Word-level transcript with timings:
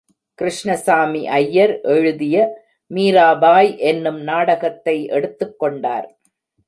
கிருஷ்ணசாமி 0.39 1.27
ஐயர் 1.27 1.73
எழுதிய 1.95 2.37
மீராபாய் 2.91 3.69
என்னும் 3.77 4.21
நாடகத்தை 4.21 4.95
எடுத்துக்கொண்டார். 5.09 6.07